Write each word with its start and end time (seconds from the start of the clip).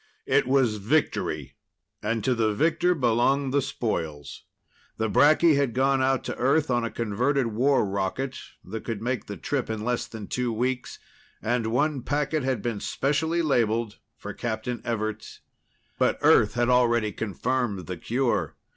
It 0.25 0.47
was 0.47 0.77
victory, 0.77 1.57
and 2.01 2.23
to 2.23 2.33
the 2.33 2.55
victor 2.55 2.95
belonged 2.95 3.53
the 3.53 3.61
spoils. 3.61 4.45
The 4.97 5.11
bracky 5.11 5.57
had 5.57 5.75
gone 5.75 6.01
out 6.01 6.23
to 6.23 6.35
Earth 6.37 6.71
on 6.71 6.83
a 6.83 6.89
converted 6.89 7.45
war 7.49 7.85
rocket 7.85 8.39
that 8.65 8.83
could 8.83 8.99
make 8.99 9.27
the 9.27 9.37
trip 9.37 9.69
in 9.69 9.85
less 9.85 10.07
than 10.07 10.25
two 10.25 10.51
weeks, 10.51 10.97
and 11.39 11.67
one 11.67 12.01
packet 12.01 12.41
had 12.41 12.63
been 12.63 12.79
specially 12.79 13.43
labeled 13.43 13.99
for 14.17 14.33
Captain 14.33 14.81
Everts. 14.83 15.41
But 15.99 16.17
Earth 16.21 16.55
had 16.55 16.69
already 16.69 17.11
confirmed 17.11 17.85
the 17.85 17.97
cure. 17.97 18.55